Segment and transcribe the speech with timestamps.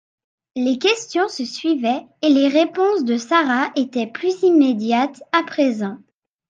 [0.55, 5.99] Les questions se suivaient, et les réponses de Sara étaient plus immédiates à présent.